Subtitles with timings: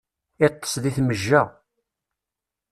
[0.47, 1.41] Iṭṭes di tmejja.